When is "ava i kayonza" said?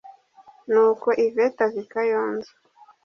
1.65-2.51